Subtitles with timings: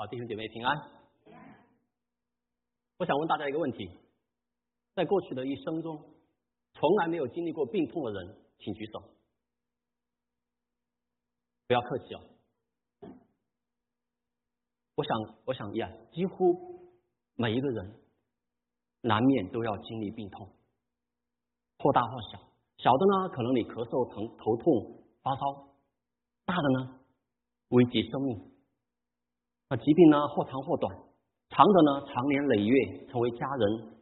[0.00, 0.74] 好，弟兄姐妹平安。
[2.96, 3.86] 我想问大家一个问题：
[4.94, 5.94] 在过去的一生中，
[6.72, 9.02] 从来没有经历过病痛的人，请举手。
[11.66, 12.20] 不要客气哦。
[14.94, 16.96] 我想，我想呀，几乎
[17.34, 18.00] 每一个人
[19.02, 20.48] 难免都要经历病痛，
[21.76, 22.38] 或大或小。
[22.78, 25.42] 小的呢，可能你咳嗽、疼、头痛、发烧；
[26.46, 27.00] 大的呢，
[27.68, 28.50] 危及生命。
[29.70, 30.92] 那疾病呢，或长或短，
[31.48, 33.94] 长的呢，长年累月成为家人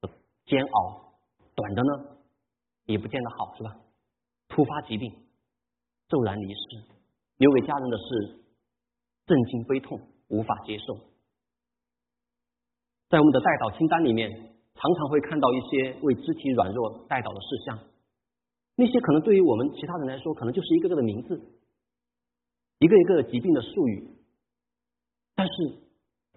[0.00, 0.08] 的
[0.46, 1.12] 煎熬；
[1.54, 2.16] 短的呢，
[2.86, 3.76] 也不见得好，是吧？
[4.48, 5.12] 突发疾病，
[6.08, 6.60] 骤然离世，
[7.36, 8.40] 留给家人的是
[9.26, 10.96] 震惊、悲痛，无法接受。
[13.10, 17.78] 在我们的代祷清单里面，常常会看到一些为肢体软弱代祷的事项，
[18.76, 21.38] 那些可能对于我们其他人来说，可能就是一个个的名字，
[22.78, 24.16] 一个一个疾病的术语。
[25.40, 25.78] 但是，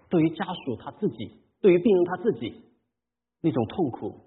[0.08, 2.64] 对于家属他自己，对于病人他自己，
[3.42, 4.18] 那种痛苦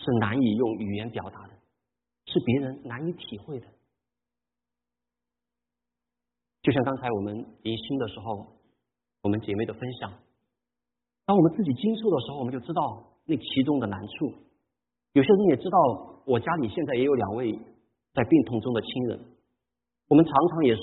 [0.00, 1.54] 是难以用语言表达的，
[2.26, 3.66] 是别人难以体会的。
[6.62, 8.48] 就像刚才我们迎新的时候，
[9.22, 10.12] 我们姐妹的分享，
[11.24, 14.32] 当我们自己经受的时候，我们就知道那其中的难处。
[15.12, 15.78] 有些人也知道，
[16.26, 17.52] 我家里现在也有两位
[18.12, 19.20] 在病痛中的亲人，
[20.08, 20.82] 我们常常也是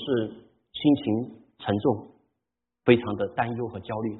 [0.72, 2.09] 心情沉重。
[2.90, 4.18] 非常的担忧和焦虑，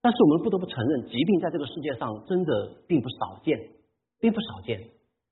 [0.00, 3.58] 但是我们不得不承认，疾病在这个世界上真的并不少见，
[4.20, 4.78] 并不少见。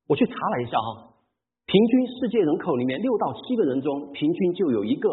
[0.08, 1.14] 我去查了一下哈，
[1.66, 5.08] 平均世界人口里面六到七个人中，平均就有一个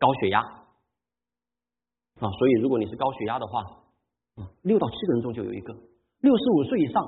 [0.00, 2.26] 高血压啊。
[2.40, 3.60] 所以如果你是高血压的话，
[4.42, 5.72] 啊，六到七个人中就有一个；
[6.18, 7.00] 六十五岁以上，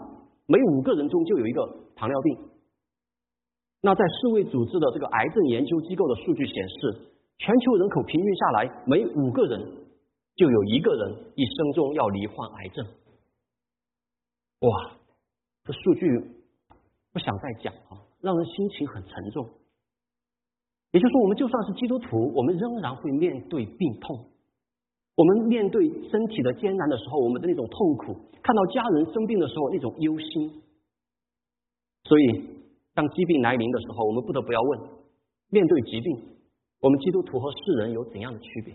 [0.47, 1.67] 每五个人中就有一个
[1.97, 2.39] 糖尿病。
[3.81, 7.09] 那在世卫组织的这个癌症研究机构的数据显示。
[7.43, 9.61] 全球人口平均下来，每五个人
[10.37, 12.87] 就有一个人一生中要罹患癌症。
[14.61, 14.97] 哇，
[15.65, 16.07] 这数据
[17.13, 19.45] 不想再讲啊，让人心情很沉重。
[20.93, 24.25] 也就是说，我们就算是基督徒，我们仍然会面对病痛。
[25.17, 30.63] 我们面对身体的艰难的时候，我们的那种痛苦；看到家人生病的时候，那种忧心。
[32.05, 32.47] 所以，
[32.95, 34.81] 当疾病来临的时候，我们不得不要问：
[35.49, 36.29] 面对疾病。
[36.83, 38.75] 我们基督徒和世人有怎样的区别？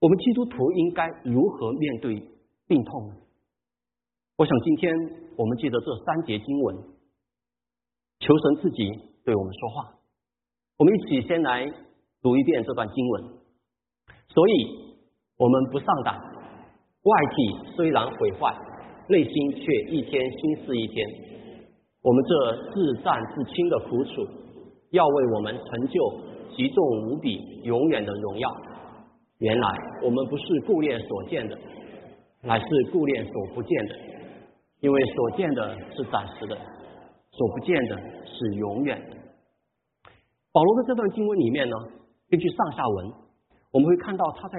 [0.00, 2.14] 我们基督徒应该如何面对
[2.66, 3.16] 病痛呢？
[4.36, 4.92] 我想今天
[5.38, 6.76] 我们记得这三节经文，
[8.18, 8.84] 求神自己
[9.24, 9.94] 对我们说话。
[10.76, 11.64] 我们一起先来
[12.20, 13.24] 读一遍这段经文。
[14.28, 14.96] 所以，
[15.38, 18.54] 我们不上当，外体虽然毁坏，
[19.08, 21.08] 内心却一天新似一天。
[22.02, 24.26] 我们这自战自清的苦楚，
[24.90, 26.31] 要为我们成就。
[26.56, 28.48] 极重无比、永远的荣耀。
[29.38, 29.68] 原来
[30.02, 31.58] 我们不是顾念所见的，
[32.42, 33.96] 乃是顾念所不见的。
[34.80, 36.56] 因为所见的是暂时的，
[37.30, 37.96] 所不见的
[38.26, 39.16] 是永远的。
[40.50, 41.76] 保罗的这段经文里面呢，
[42.28, 43.12] 根据上下文，
[43.70, 44.58] 我们会看到他在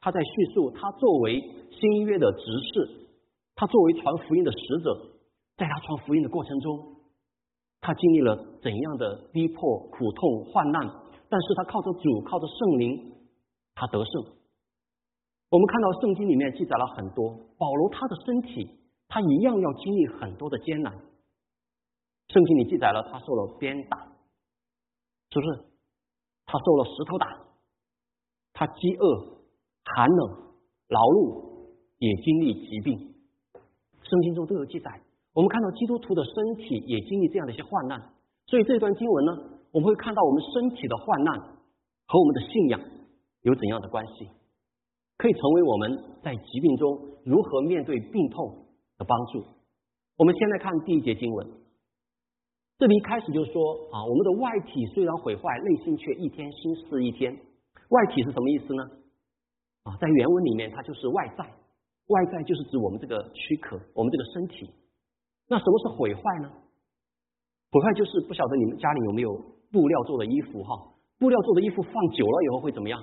[0.00, 2.90] 他在叙述他作为新约的执事，
[3.54, 4.94] 他作为传福音的使者，
[5.56, 6.96] 在他传福音的过程中，
[7.80, 11.01] 他经历了怎样的逼迫、苦痛、患难。
[11.32, 13.10] 但是他靠着主，靠着圣灵，
[13.74, 14.36] 他得胜。
[15.48, 18.68] 我们看到圣经里面记载了很多，保罗他的身体，
[19.08, 20.92] 他一样要经历很多的艰难。
[22.28, 23.96] 圣经里记载了他受了鞭打，
[25.30, 25.64] 是不是？
[26.44, 27.26] 他受了石头打，
[28.52, 29.40] 他饥饿、
[29.86, 30.28] 寒冷、
[30.88, 33.14] 劳碌，也经历疾病。
[34.02, 35.00] 圣经中都有记载。
[35.32, 38.12] 我们看到基督徒的身体也经历这样的一些患难，
[38.44, 39.32] 所以这段经文呢？
[39.72, 41.40] 我们会看到我们身体的患难
[42.06, 42.80] 和我们的信仰
[43.40, 44.28] 有怎样的关系，
[45.16, 48.66] 可以成为我们在疾病中如何面对病痛
[48.98, 49.44] 的帮助。
[50.18, 51.48] 我们先来看第一节经文，
[52.76, 57.32] 这里一开始就说啊，我们的外体虽然毁坏，内心却一天新似一天。
[57.88, 58.84] 外体是什么意思呢？
[59.84, 64.70] 啊，在原文里面它就是外在，外在就是指我们这个躯壳，我们这个身体。
[65.48, 66.52] 那什么是毁坏呢？
[67.70, 69.32] 毁坏就是不晓得你们家里有没有。
[69.72, 73.02] 布料做的衣服哈，布料做的衣服放久了以后会怎么样？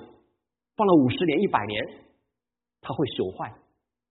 [0.77, 1.83] 放了五十年、一百年，
[2.79, 3.51] 它会朽坏，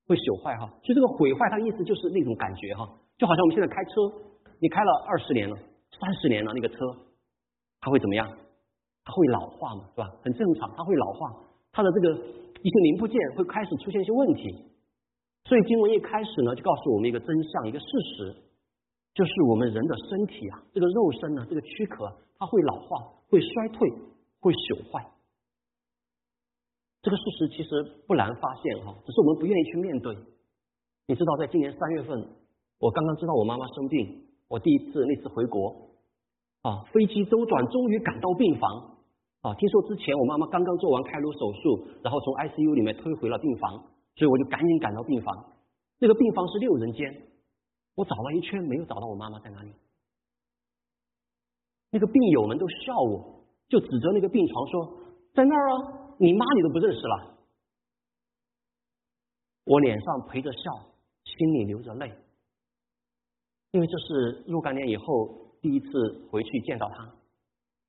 [0.07, 0.69] 会朽坏哈。
[0.83, 2.85] 就这个毁坏，它的意思就是那种感觉哈，
[3.17, 4.13] 就好像我们现在开车，
[4.61, 5.57] 你开了二十年了、
[5.97, 6.77] 三十年了，那个车
[7.81, 8.29] 它会怎么样？
[9.05, 10.05] 它会老化嘛，是吧？
[10.21, 11.33] 很正常，它会老化，
[11.73, 12.19] 它的这个
[12.61, 14.43] 一些零部件会开始出现一些问题。
[15.45, 18.37] 所以经文一开始呢，就告诉我们一个真相，一个事实。
[19.15, 22.05] 就是我们人的身体啊，这个肉身呢，这个躯壳，
[22.39, 23.91] 它会老化，会衰退，
[24.41, 25.05] 会朽坏。
[27.03, 30.17] 这个事实其实不难发现哈，只是我们不愿意去面对。
[31.07, 32.29] 你知道，在今年三月份，
[32.79, 35.91] 我刚刚知道我妈妈生病，我第一次那次回国
[36.63, 38.99] 啊，飞机周转，终于赶到病房
[39.43, 39.55] 啊。
[39.55, 43.73] 听说之前我妈妈刚刚做完开颅手术，然后从 ICU 里面推回了病房，
[44.17, 45.53] 所以我就赶紧赶到病房。
[45.99, 47.23] 那个病房是六人间，
[47.95, 49.73] 我找了一圈没有找到我妈妈在哪里。
[51.91, 54.99] 那个病友们都笑我，就指着那个病床说
[55.35, 57.39] ：“在那儿啊。”你妈你都不认识了，
[59.63, 60.59] 我脸上陪着笑，
[61.23, 62.13] 心里流着泪，
[63.71, 65.05] 因为这是若干年以后
[65.61, 65.87] 第一次
[66.29, 67.15] 回去见到她，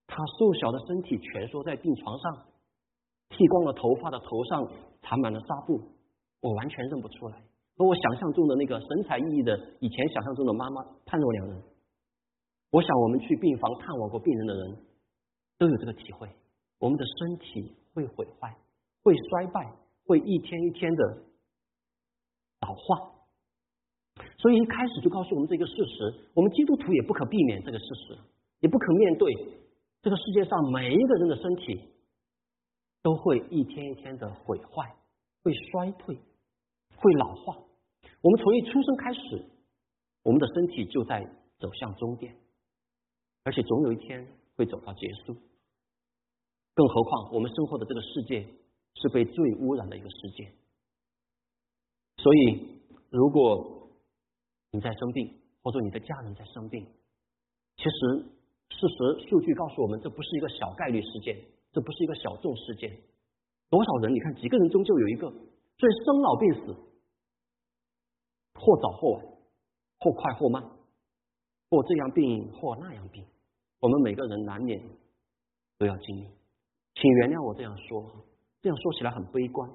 [0.05, 2.45] 她瘦小的身体蜷缩在病床上，
[3.29, 5.81] 剃光了头发的头上缠满了纱布，
[6.41, 7.41] 我完全认不出来，
[7.77, 11.63] 和我想象中的那个神采奕奕的以前想象中的妈妈判若两人。
[12.71, 14.77] 我想我们去病房探望过病人的人
[15.57, 16.29] 都有这个体会，
[16.79, 17.75] 我们的身体。
[17.91, 18.55] 会毁坏，
[19.03, 19.73] 会衰败，
[20.05, 21.03] 会一天一天的
[22.61, 23.11] 老化。
[24.37, 28.17] 所以一开始就告诉我们这个事实：，我们基督徒也不可避免这个事实，
[28.59, 29.33] 也不可面对
[30.03, 31.89] 这个世界上每一个人的身体
[33.01, 34.95] 都会一天一天的毁坏，
[35.43, 36.15] 会衰退，
[36.95, 37.57] 会老化。
[38.21, 39.45] 我们从一出生开始，
[40.23, 41.25] 我们的身体就在
[41.57, 42.33] 走向终点，
[43.49, 45.35] 而且总有一天会走到结束。
[46.75, 48.45] 更何况，我们生活的这个世界
[48.93, 50.53] 是被最污染的一个世界。
[52.17, 52.79] 所以，
[53.09, 53.89] 如果
[54.69, 56.85] 你在生病，或者你的家人在生病，
[57.75, 57.89] 其实
[58.69, 61.35] 事实数据告诉我们，这不是一个小概率事件，
[61.71, 63.01] 这不是一个小众事件。
[63.71, 64.13] 多少人？
[64.13, 65.27] 你看，几个人中就有一个。
[65.31, 66.75] 所以，生老病死，
[68.53, 69.25] 或早或晚，
[69.97, 70.61] 或快或慢，
[71.71, 73.25] 或这样病，或那样病，
[73.79, 74.81] 我们每个人难免
[75.77, 76.27] 都要经历。
[76.95, 78.03] 请原谅我这样说，
[78.61, 79.69] 这样说起来很悲观，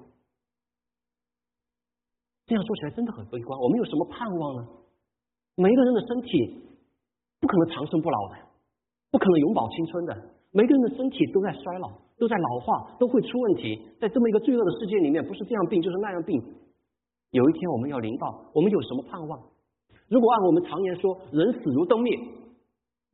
[2.45, 3.59] 这样说起来真的很悲观。
[3.59, 4.67] 我们有什么盼望呢？
[5.55, 6.61] 每一个人的身体
[7.39, 8.37] 不可能长生不老的，
[9.09, 10.13] 不可能永葆青春的。
[10.51, 13.89] 每个人的身体都在衰老，都在老化，都会出问题。
[13.99, 16.39] 在这么一个罪恶的世界里面，不是这样病就是那样病。
[17.31, 19.41] 有一天我们要临到，我们有什么盼望？
[20.07, 22.15] 如果按我们常言说“人死如灯灭”，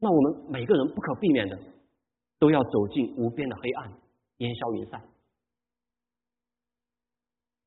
[0.04, 1.58] 那我们每个人不可避免的
[2.40, 4.02] 都要走进无边的黑暗。
[4.38, 5.00] 烟消云散，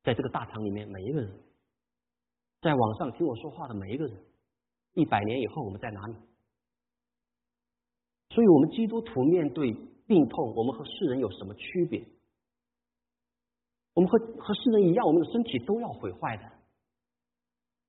[0.02, 1.30] 在这个大堂里面，每一个人，
[2.60, 4.16] 在网上听我说话的每一个人，
[4.94, 6.16] 一百年以后我们在哪里？
[8.30, 9.72] 所以，我们基督徒面对
[10.08, 12.04] 病痛，我们和世人有什么区别？
[13.94, 16.42] 我们和和世人一样，我们的身体都要毁坏的。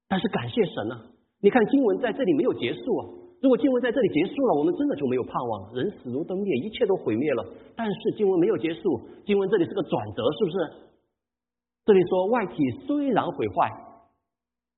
[0.08, 1.12] 但是感谢神啊！
[1.40, 3.10] 你看经文在这里没有结束啊。
[3.46, 5.72] 如果经文在这里结束了，我们真的就没有盼望。
[5.76, 7.46] 人死如灯灭，一切都毁灭了。
[7.76, 10.58] 但是经文没有结束，经文这里是个转折，是不是？
[11.86, 12.56] 这里说外体
[12.88, 13.70] 虽然毁坏，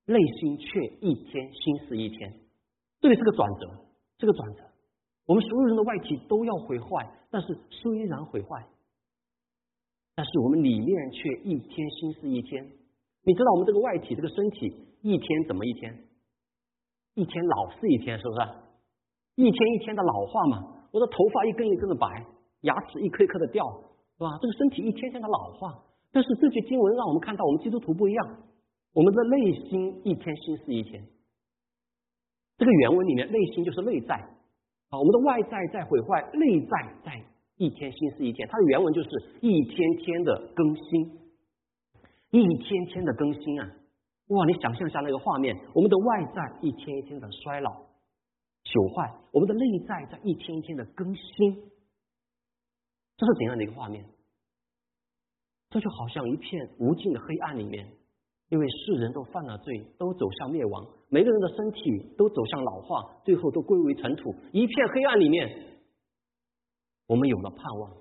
[0.07, 2.33] 内心却一天心思一天。
[2.99, 3.69] 这里是个转折，
[4.17, 4.63] 这个转折。
[5.27, 8.67] 我们所有人的外体都要毁坏，但是虽然毁坏，
[10.13, 12.69] 但是我们里面却一天心思一天。
[13.23, 14.73] 你知道我们这个外体这个身体
[15.03, 16.06] 一天怎么一天？
[17.17, 18.39] 一天老是一天，是不是？
[19.41, 20.77] 一天一天的老化嘛。
[20.91, 22.05] 我的头发一根一根的白，
[22.61, 23.65] 牙齿一颗一颗的掉，
[24.17, 24.37] 是吧？
[24.39, 25.83] 这个身体一天天的老化。
[26.11, 28.37] 但是这句经文让我们看到，我们基督徒不一样，
[28.93, 31.03] 我们的内心一天心思一天。
[32.57, 34.13] 这个原文里面，内心就是内在
[34.89, 37.23] 啊，我们的外在在毁坏，内在在
[37.57, 38.47] 一天心思一天。
[38.47, 39.09] 它的原文就是
[39.41, 41.19] 一天天的更新，
[42.29, 43.71] 一天天的更新啊。
[44.27, 44.45] 哇！
[44.45, 47.71] 你想象一下那个画面，我们的外在一天一天的衰老、
[48.65, 51.55] 朽坏，我们的内在在一天一天的更新，
[53.15, 54.03] 这是怎样的一个画面？
[55.69, 57.87] 这就好像一片无尽的黑暗里面，
[58.49, 64.35] 因为世人都犯了罪，都走向灭亡，每个人的身体都走向老化，最后都归为尘土。
[64.51, 65.79] 一片黑暗里面，
[67.07, 67.93] 我们有了盼望，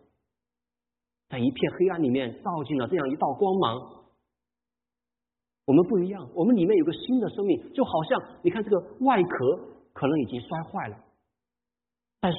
[1.29, 4.06] 在一片黑暗里面照进了这样一道光芒。
[5.67, 9.61] 我们不一样，我们里面有个新的生命，就好像你看这个外壳
[9.93, 10.97] 可能已经摔坏了，
[12.21, 12.39] 但是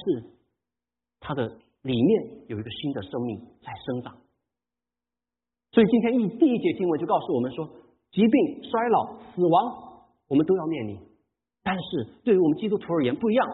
[1.20, 1.46] 它的
[1.82, 4.18] 里面有一个新的生命在生长。
[5.72, 7.68] 所以今天一第一节经文就告诉我们说，
[8.12, 10.98] 疾病、衰老、死亡，我们都要面临。
[11.64, 13.46] 但是对于我们基督徒而言不一样，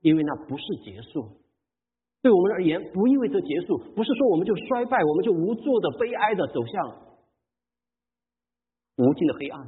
[0.00, 1.26] 因为那不是结束。
[2.22, 7.07] 对我们而言不意味着结束，不是说我们就衰败，我们就无助的、悲哀的走向。
[8.98, 9.66] 无尽的黑暗，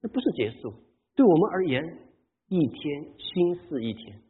[0.00, 0.72] 那不是结束。
[1.14, 1.82] 对我们而言，
[2.48, 4.22] 一天新似一天，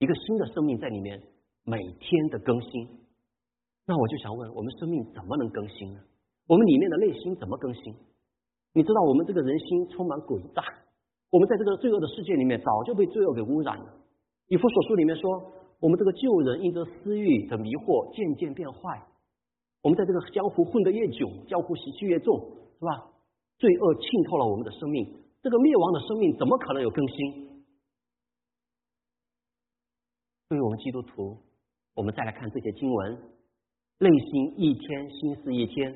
[0.00, 1.22] 一个新的生命在里面，
[1.64, 2.88] 每天的更新。
[3.86, 6.00] 那我就想问，我们生命怎么能更新呢？
[6.48, 7.94] 我们里面的内心怎么更新？
[8.72, 10.64] 你知道，我们这个人心充满诡诈，
[11.30, 13.94] 我们在这个罪恶的世界里面，早就被罪恶给污染了。
[14.48, 15.30] 以弗所书里面说，
[15.78, 19.00] 我们这个旧人因着私欲的迷惑，渐渐变坏。
[19.82, 22.40] 我们在这个江湖混得越久，江湖习气越重，
[22.78, 23.10] 是吧？
[23.56, 25.06] 罪恶浸透了我们的生命，
[25.40, 27.64] 这个灭亡的生命怎么可能有更新？
[30.48, 31.38] 对于我们基督徒，
[31.94, 33.12] 我们再来看这些经文，
[33.98, 35.92] 内心一天心思一天，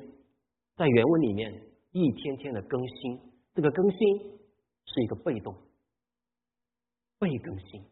[0.76, 1.52] 在原文里面
[1.92, 3.20] 一天天的更新，
[3.54, 3.98] 这个更新
[4.86, 5.54] 是一个被动，
[7.18, 7.84] 被更新。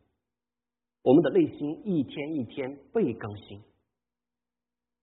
[1.03, 3.61] 我们的内心一天一天被更新，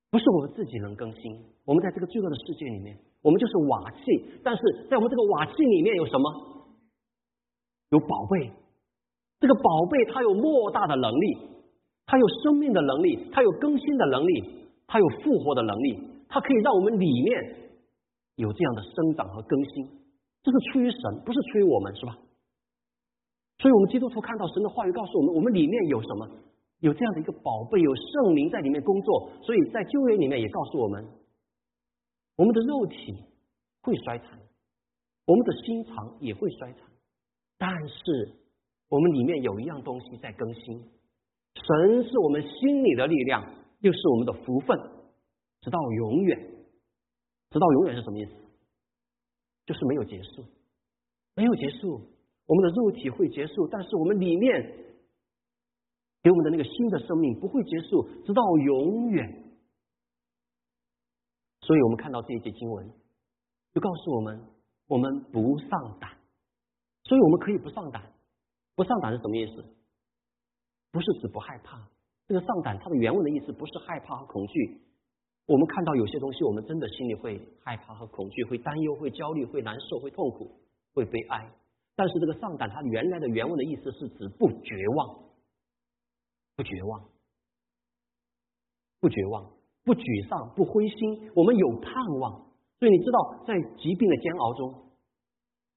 [0.09, 1.45] 不是我们自己能更新。
[1.65, 4.03] 我们在这个罪恶的世界里面，我们就是瓦器，
[4.43, 6.29] 但是在我们这个瓦器里面有什么？
[7.89, 8.51] 有宝贝。
[9.39, 11.37] 这个宝贝它有莫大的能力，
[12.05, 15.99] 它有生命的能力，它有更新的能力，它有复活的能力，
[16.29, 17.55] 它可以让我们里面
[18.35, 19.87] 有这样的生长和更新。
[20.43, 22.17] 这是出于神，不是出于我们，是吧？
[23.59, 26.27] 所以我们基督徒看到神的话语告诉我们，我们里面有什么？
[26.79, 29.29] 有这样的一个宝贝，有圣灵在里面工作。
[29.41, 31.05] 所以在旧约里面也告诉我们，
[32.35, 33.23] 我们的肉体
[33.81, 34.39] 会衰残，
[35.25, 36.81] 我们的心肠也会衰残，
[37.57, 38.33] 但是
[38.89, 40.89] 我们里面有一样东西在更新。
[41.55, 44.77] 神是我们心里的力量，又是我们的福分，
[45.61, 46.49] 直到永远。
[47.51, 48.31] 直到永远是什么意思？
[49.67, 50.43] 就是没有结束，
[51.35, 52.01] 没有结束。
[52.47, 54.75] 我们的肉体会结束，但是我们里面
[56.23, 59.42] 给我们的那个新的生命不会结束，直到永远。
[61.65, 62.91] 所以我们看到这一节经文，
[63.73, 64.43] 就告诉我们，
[64.87, 66.11] 我们不上胆。
[67.03, 68.11] 所以我们可以不上胆。
[68.75, 69.63] 不上胆是什么意思？
[70.91, 71.87] 不是指不害怕。
[72.27, 74.81] 这个上胆，它的原文的意思不是害怕和恐惧。
[75.45, 80.51] 我们看到有些东西，我们真的心里会害怕和恐惧，会担忧，会焦虑，会难受，会痛苦，
[80.93, 81.51] 会悲哀。
[81.95, 85.23] 但是这个上胆，它原来的原文的意思是指不绝望，
[86.55, 87.09] 不绝望，
[88.99, 89.51] 不绝望，
[89.83, 91.31] 不沮丧，不灰心。
[91.35, 92.45] 我们有盼望。
[92.79, 94.73] 所以你知道，在疾病的煎熬中，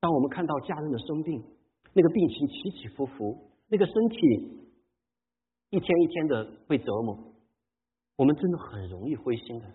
[0.01, 1.43] 当我们看到家人的生病，
[1.93, 4.17] 那个病情起起伏伏，那个身体
[5.71, 7.19] 一天一天的被折磨，
[8.17, 9.67] 我们真的很容易灰心的，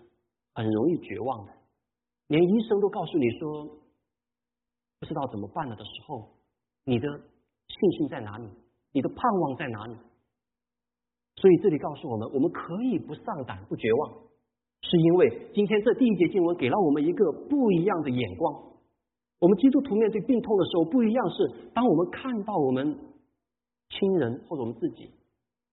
[0.54, 1.52] 很容易绝望的。
[2.28, 3.78] 连医生都告诉你说。
[5.00, 6.28] 不知道怎么办了的时候，
[6.84, 8.48] 你的信心在哪里？
[8.92, 9.96] 你的盼望在哪里？
[11.36, 14.12] 所以这里告诉我们，我们可以不上胆、不绝望，
[14.82, 18.72] 是因为今天这第一节经文给了我们一个不一样的眼光。
[19.40, 22.96] 我们基督徒面对病痛的时候不一样，是当我们看到我们
[23.88, 25.10] 亲人或者我们自己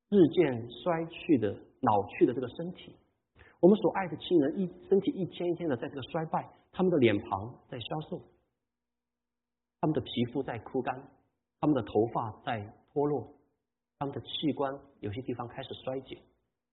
[0.09, 2.95] 日渐衰去的、老去的这个身体，
[3.59, 8.21] 我们所爱的亲人一身体一天一天的在这个衰败，他们的脸庞在消瘦。
[9.81, 11.01] 他们的皮肤在枯干，
[11.61, 13.27] 他们的头发在脱落，
[13.99, 16.17] 他们的器官有些地方开始衰竭，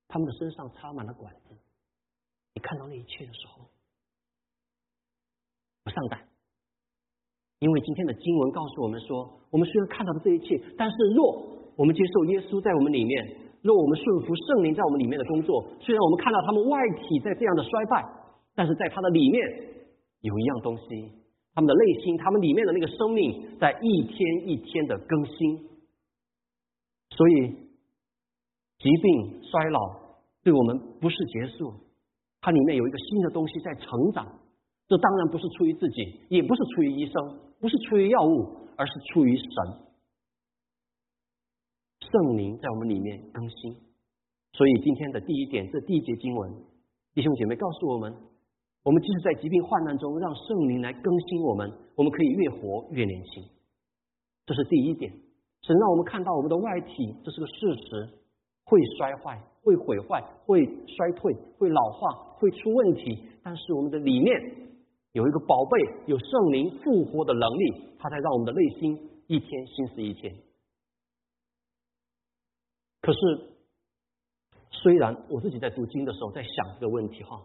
[0.07, 1.57] 他们的身上插满了管子。
[2.55, 3.67] 你看到那一切的时候，
[5.83, 6.21] 不上当，
[7.59, 18.07] 因为今天的经文告诉我们说，我们虽然看到了这一切，但是若我们接受耶稣在我们里面，若我们顺服圣灵在我们里面的工作，虽然我们看到他们外体在这样的衰败，
[18.55, 19.43] 但是在他的里面
[20.21, 21.11] 有一样东西。
[21.55, 25.75] 他们的内心，他们里面的那个生命，在一天一天的更新。
[27.11, 27.33] 所以，
[28.79, 29.79] 疾病衰老
[30.43, 31.73] 对我们不是结束，
[32.41, 34.27] 它里面有一个新的东西在成长。
[34.89, 39.47] 这当然不是出于自己，也不是出于医生，不是出于药物，而是出于神。
[42.01, 43.75] 圣灵在我们里面更新。
[44.53, 46.55] 所以今天的第一点，这第一节经文，
[47.15, 48.15] 弟兄姐妹告诉我们。
[48.85, 53.43] 我们即使在疾病患难中，让圣灵来更新我们，我们可以越活越年轻。
[54.47, 55.13] 这是第一点。
[55.67, 58.09] 神让我们看到我们的外体，这是个事实，
[58.65, 63.19] 会摔坏、会毁坏、会衰退、会老化、会出问题。
[63.43, 64.31] 但是我们的里面
[65.11, 70.33] 有一个宝贝，有圣灵复活的能力，它才让我们的内心一天心思一天。
[73.01, 73.19] 可是，
[74.71, 77.43] 虽然我自己在读经的时候在想这个问题，哈。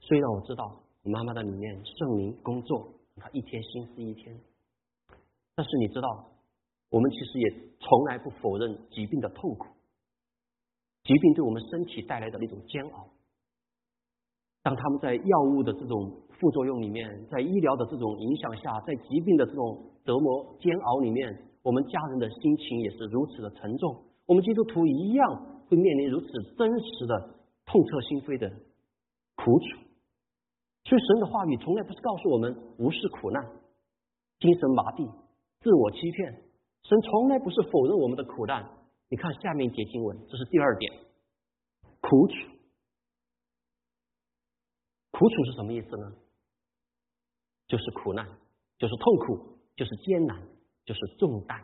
[0.00, 2.86] 虽然我知道我妈妈的里面圣灵工作，
[3.16, 4.38] 她一天心思一天，
[5.54, 6.26] 但是你知道，
[6.90, 7.50] 我们其实也
[7.80, 9.66] 从来不否认疾病的痛苦，
[11.04, 13.08] 疾病对我们身体带来的那种煎熬。
[14.62, 24.04] 当他们在药物的这种副作用里面，在医疗的这种影响下，在疾病的这种折磨煎熬里面，我们家人的心情也是如此的沉重。
[24.26, 26.26] 我们基督徒一样会面临如此
[26.56, 28.50] 真实的痛彻心扉的。
[29.36, 29.66] 苦楚。
[30.82, 33.44] 所以神的话语从来不是告诉我们无视苦难、
[34.40, 35.08] 精神麻痹、
[35.60, 36.45] 自我欺骗。
[36.88, 38.64] 神从来不是否认我们的苦难。
[39.08, 40.92] 你看下面一节经文，这是第二点，
[42.00, 42.34] 苦楚。
[45.10, 46.12] 苦楚是什么意思呢？
[47.66, 48.24] 就是苦难，
[48.78, 50.40] 就是痛苦，就是艰难，
[50.84, 51.58] 就是重担。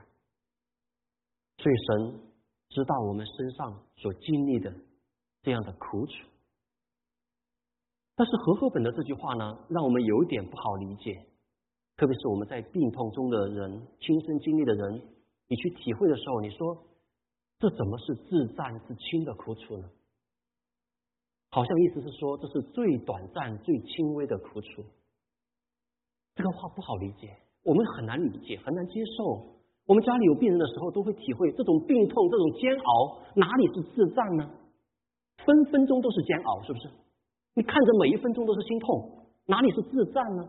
[1.58, 2.20] 所以神
[2.70, 4.74] 知道我们身上所经历的
[5.42, 6.12] 这样的苦楚。
[8.16, 11.24] 但是和合本的这句话呢，让我们有点不好理解，
[12.02, 15.00] 特别是我们在病痛中的人、亲身经历的人，
[15.46, 16.76] 你去体会的时候，你说
[17.60, 19.88] 这怎么是自战自轻的苦楚呢？
[21.50, 24.82] 好像意思是说这是最短暂、最轻微的苦楚。
[26.34, 29.62] 这个话不好理解，我们很难理解，很难接受。
[29.86, 34.50] 我们家里有病人的时候，都会体会这种病痛、这种煎熬，哪里是自战呢？
[35.46, 36.90] 分分钟都是煎熬，是不是？
[37.54, 40.48] 你看着每一分钟都是心痛，哪里是自战呢？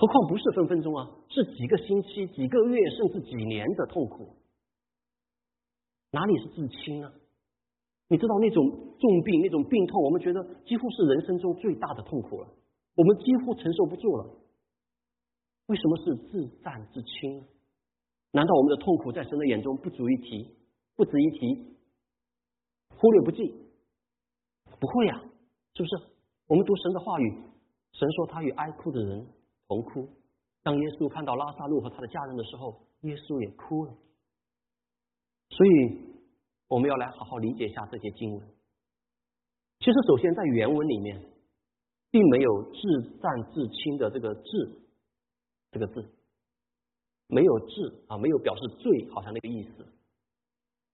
[0.00, 4.34] 何况不是分分钟啊，是几个星期、几个月，甚至几年的痛苦，
[6.10, 7.12] 哪里是自轻呢？
[8.08, 8.64] 你知道那种
[8.98, 12.48] 重病、那种病痛，我们觉得几乎是人生中最大的痛苦了，
[12.96, 14.36] 我们几乎承受不住了。
[15.66, 17.44] 为什么是自战自轻？
[18.30, 20.56] 难道我们的痛苦在神的眼中不足一提、
[20.96, 21.76] 不值一提、
[22.88, 23.54] 忽略不计？
[24.80, 25.22] 不会呀。
[25.74, 25.96] 是不是？
[26.46, 27.34] 我们读神的话语，
[27.92, 29.26] 神说他与哀哭的人
[29.70, 30.02] 同哭。
[30.64, 33.94] 当耶稣看到拉萨路和他的家人的时候，耶稣也哭了。
[35.50, 35.70] 所以
[36.66, 38.42] 我们要来好好理解一下这些经文。
[39.78, 41.22] 其实，首先在原文里面，
[42.10, 44.82] 并没有自战自轻的这个“自”
[45.70, 46.04] 这个字，
[47.28, 49.86] 没有“自”啊，没有表示罪，好像那个意思。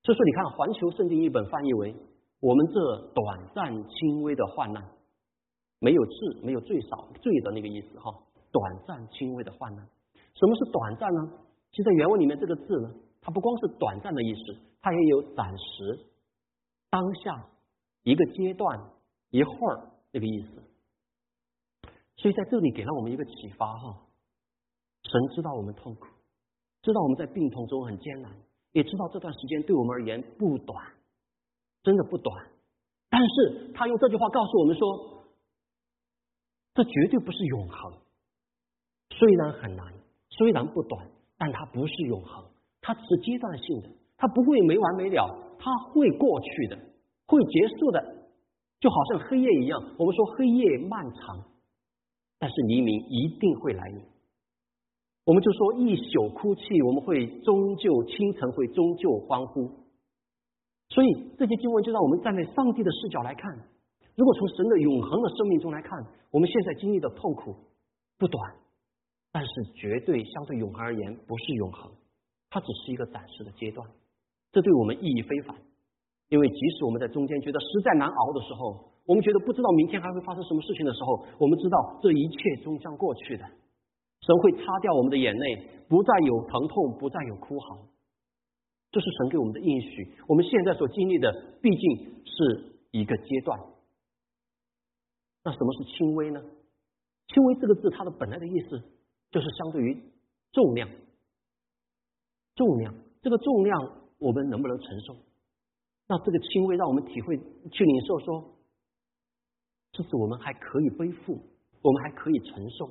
[0.04, 1.96] 所以说，你看环球圣经译本翻译为。
[2.38, 4.86] 我们这短暂轻微的患难，
[5.80, 8.12] 没有至，没有最少最的那个意思哈。
[8.56, 9.86] 短暂轻微的患难，
[10.32, 11.20] 什么是短暂呢？
[11.72, 12.90] 其实，在原文里面这个字呢，
[13.20, 16.06] 它不光是短暂的意思，它也有暂时、
[16.88, 17.46] 当下、
[18.02, 18.80] 一个阶段、
[19.28, 20.62] 一会儿那个意思。
[22.16, 24.02] 所以在这里给了我们一个启发哈。
[25.02, 26.06] 神知道我们痛苦，
[26.80, 28.32] 知道我们在病痛中很艰难，
[28.72, 30.82] 也知道这段时间对我们而言不短。
[31.82, 32.48] 真的不短，
[33.10, 35.24] 但是他用这句话告诉我们说，
[36.74, 37.92] 这绝对不是永恒。
[39.18, 39.86] 虽然很难，
[40.28, 41.06] 虽然不短，
[41.38, 42.44] 但它不是永恒，
[42.82, 46.78] 它是阶段性的，它不会没完没了，它会过去的，
[47.26, 47.98] 会结束的，
[48.78, 49.82] 就好像黑夜一样。
[49.98, 51.44] 我们说黑夜漫长，
[52.38, 54.04] 但是黎明一定会来临。
[55.24, 59.70] 我们就说一宿哭泣，我们会终究清晨会终究欢呼。
[60.90, 63.50] 所以这些经文就让我们站在上帝的视角来看，
[64.14, 65.98] 如果从神的永恒的生命中来看，
[66.30, 67.56] 我们现在经历的痛苦
[68.18, 68.54] 不短，
[69.36, 71.92] 但是绝对相对永恒而言不是永恒，
[72.48, 73.86] 它只是一个暂时的阶段。
[74.50, 75.54] 这对我们意义非凡，
[76.30, 83.44] 因为即使我们在中间觉得实在难熬的时候，我们觉得不知道明天还会发生什么事情的时候，我们知道这一切终将过去的。
[83.44, 87.76] 神会擦掉我们的眼泪，不再有疼痛，不再有哭嚎。
[88.90, 90.14] 这是神给我们的应许。
[90.26, 93.60] 我们现在所经历的毕竟是一个阶段。
[95.44, 96.40] 那什么是轻微呢？
[97.28, 98.82] 轻微这个字，它的本来的意思
[99.30, 100.02] 就是相对于
[100.52, 100.88] 重量。
[102.54, 103.78] 重量，这个重量
[104.18, 105.14] 我们能不能承受？
[106.08, 108.54] 那这个轻微让我们体会、去领受，说
[109.92, 111.38] 这是我们还可以背负，
[111.82, 112.88] 我们还可以承受。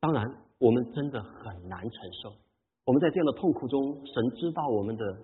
[0.00, 0.24] 当然，
[0.58, 2.32] 我们真的很难承受。
[2.86, 5.14] 我们在这样的痛苦中，神知道我们的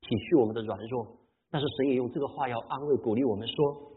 [0.00, 1.06] 体恤我们的软弱，
[1.50, 3.92] 但是神也用这个话要安慰鼓励我们说：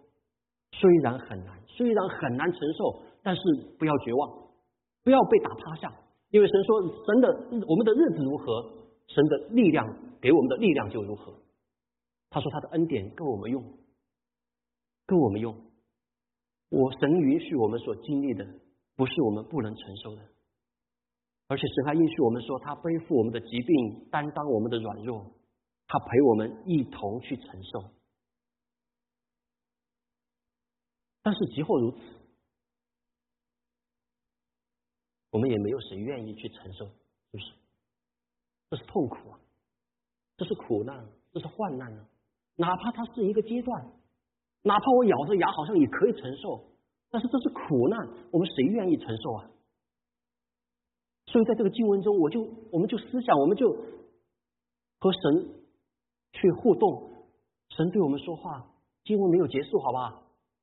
[0.71, 3.41] 虽然很难，虽然很难承受，但是
[3.80, 4.45] 不要绝望，
[5.06, 5.94] 不要被打趴下，
[6.32, 7.28] 因为神说神的
[7.68, 8.74] 我们的日子如何，
[9.08, 9.86] 神的力量
[10.20, 11.32] 给我们的力量就如何。
[12.32, 13.63] 他说他的恩典够我们用，
[15.06, 15.56] 够我们用。
[16.70, 18.44] 我神允许我们所经历的，
[18.96, 20.22] 不是我们不能承受的。
[21.48, 25.24] 而且神还应许我们说，他背负我们的疾病，担当我们的软弱，
[25.86, 27.84] 他陪我们一同去承受。
[31.22, 31.98] 但是即或如此，
[35.36, 36.91] 我们也没有谁愿意去承受，是
[37.34, 37.52] 不是？
[38.69, 39.38] 这是痛苦啊，
[40.38, 42.08] 这是苦难，这是患难啊！
[42.56, 43.91] 哪怕它是一个阶段，
[44.62, 46.63] 哪怕我咬着牙好像也可以承受，
[47.12, 49.52] 但是这是苦难，我们谁愿意承受啊？
[51.26, 52.39] 所以，在这个经文中，我就
[52.71, 53.69] 我们就思想，我们就
[55.02, 55.50] 和神
[56.32, 57.12] 去互动。
[57.76, 58.71] 神对我们说话，
[59.04, 60.21] 经文没有结束，好吧？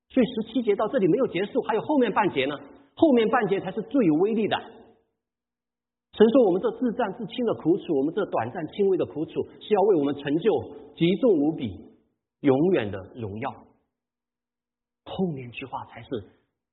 [0.08, 2.58] 所以十七节到这里没有结束，还有后面半节呢。
[2.94, 4.56] 后面半节才是最有威力的。
[6.14, 10.52] 神说：“我们这自战自轻的苦楚，我们这短暂轻微的苦楚，是要为我们成就
[10.94, 11.74] 极重无比、
[12.40, 13.50] 永远的荣耀。”
[15.04, 16.08] 后面句话才是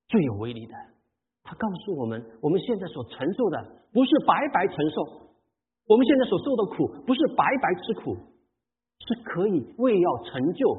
[0.08, 0.73] 最有威力的。
[1.41, 5.01] 他告诉我们，我们现在所承受的不是白白承受，
[5.88, 8.17] 我们现在所受的苦不是白白吃苦，
[9.08, 10.77] 是可以为要成就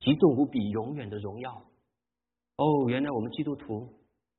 [0.00, 1.50] 极重无比、永远的荣耀。
[2.56, 3.88] 哦，原来我们基督徒，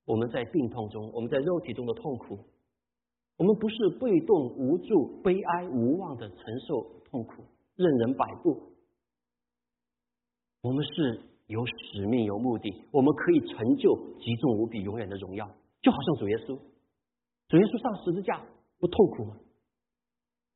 [0.06, 2.40] 我们在病痛中，我们在肉体中的痛苦。
[3.38, 6.38] 我们不是被动、无助、悲哀、无望的承
[6.68, 7.44] 受痛苦，
[7.76, 8.72] 任人摆布。
[10.62, 15.46] 我们是有使命、有目的，我们可以成就极重无比、永远的荣耀。
[15.82, 16.58] 就好像主耶稣，
[17.50, 18.42] 主耶稣上十字架
[18.80, 19.38] 不痛苦吗？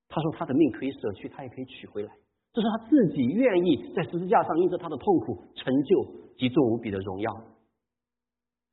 [0.08, 2.12] 他说他的命可以舍去，他也可以取回来。
[2.52, 6.06] 这是他自己愿意在十字架上因着他的痛苦成就
[6.38, 7.32] 极重无比的荣耀。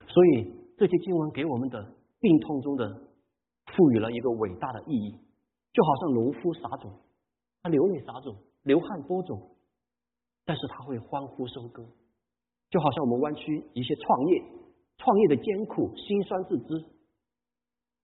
[0.09, 3.07] 所以这些经文给我们的病痛中的。
[3.75, 5.11] 赋予了一个伟大的意义，
[5.73, 6.93] 就好像农夫撒种，
[7.61, 9.57] 他流泪撒种，流汗播种，
[10.45, 11.85] 但是他会欢呼收割，
[12.71, 14.43] 就好像我们湾区一些创业，
[14.99, 16.85] 创业的艰苦辛酸自知，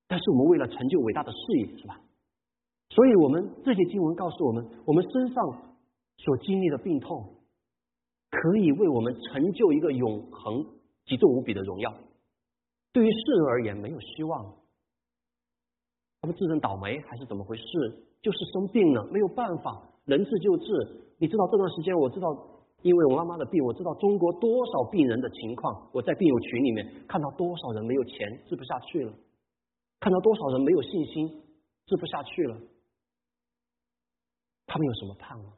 [0.09, 2.01] 但是我们为了成就伟大的事业，是吧？
[2.91, 5.45] 所以我们这些经文告诉我们，我们身上
[6.17, 7.37] 所经历的病痛，
[8.31, 10.67] 可以为我们成就一个永恒、
[11.07, 11.95] 极重无比的荣耀。
[12.93, 14.55] 对于世人而言，没有希望。
[16.21, 17.65] 他们自认倒霉还是怎么回事？
[18.21, 20.65] 就是生病了，没有办法，能治就治。
[21.19, 22.29] 你知道这段时间，我知道，
[22.83, 25.91] 因为我妈妈的病，我知道中国多少病人的情况。
[25.93, 29.13] 我在病友群里面看到多少人没有钱治不下去了，
[29.99, 31.43] 看到多少人没有信心
[31.87, 32.61] 治不下去了。
[34.67, 35.53] 他们有什么盼望？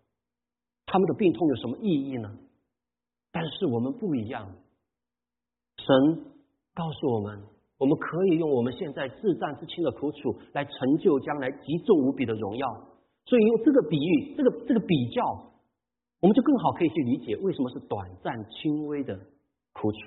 [0.86, 2.38] 他们的病痛有什么意义呢？
[3.32, 4.56] 但是我们不一样，
[5.76, 6.33] 神
[6.74, 7.42] 告诉我们。
[7.76, 12.66] 我们可以用我们现在自战自清的苦楚来成就将来极重无比的荣耀，
[13.26, 15.22] 所以用这个比喻，这个这个比较，
[16.20, 19.18] 我们就更好可以去理解为什么是短暂轻微的
[19.72, 19.98] 苦楚，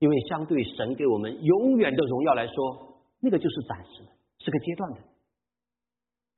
[0.00, 4.98] 因为相对神给我们永远的荣耀来说，那个就是暂时的，是个阶段的；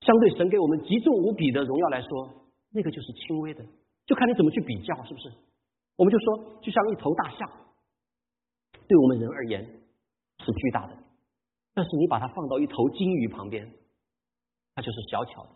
[0.03, 2.09] 相对神给我们极重无比的荣耀来说，
[2.71, 3.65] 那个就是轻微的，
[4.05, 5.33] 就看你怎么去比较，是不是？
[5.97, 7.51] 我们就说，就像一头大象，
[8.89, 9.77] 对我们人而言。
[10.41, 10.97] 是巨大的，
[11.75, 13.69] 但是你把它放到一头金鱼旁边，
[14.73, 15.51] 它就是小巧的。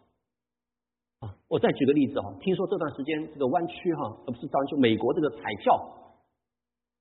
[1.21, 5.79] 啊，我再举个例子啊，听说这段时间这个湾区哈，呃不是湾区，美国这个彩票，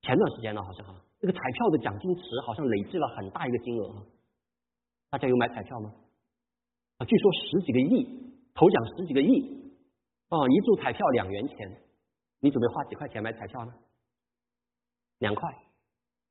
[0.03, 4.05] 前段时间呢好像哈，这个彩票的奖金池好像累积了很大一个金额啊。
[5.09, 5.91] 大家有买彩票吗？
[6.99, 8.05] 啊，据说十几个亿，
[8.53, 9.73] 头奖十几个亿，
[10.29, 11.81] 啊，一注彩票两元钱，
[12.39, 13.73] 你准备花几块钱买彩票呢？
[15.17, 15.51] 两块。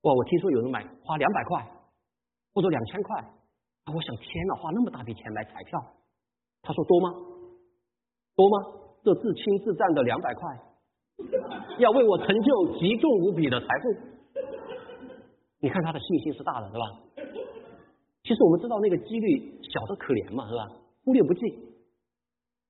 [0.03, 0.15] 哇！
[0.15, 1.67] 我听说有人买花两百块，
[2.55, 3.93] 或者两千块，啊！
[3.95, 5.79] 我想天哪，花那么大笔钱买彩票，
[6.63, 7.11] 他说多吗？
[8.35, 8.81] 多吗？
[9.03, 10.59] 这自轻自战的两百块，
[11.79, 13.95] 要为我成就极重无比的财富，
[15.61, 16.85] 你看他的信心是大的，是吧？
[18.23, 20.69] 其实我们知道那个几率小的可怜嘛，是吧？
[21.05, 21.41] 忽略不计，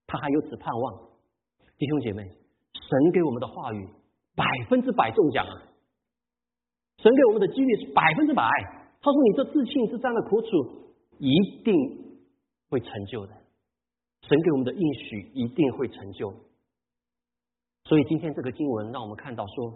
[0.07, 0.95] 他还有此盼望，
[1.79, 3.89] 弟兄姐妹，神给我们的话语
[4.35, 5.63] 百分之百中奖啊！
[7.03, 8.45] 神给我们的几率是百分之百。
[9.03, 10.49] 他说：“你这自信自战的苦楚
[11.19, 11.35] 一
[11.65, 11.75] 定
[12.69, 13.33] 会成就的。
[14.29, 16.31] 神给我们的应许一定会成就。
[17.85, 19.73] 所以今天这个经文让我们看到说，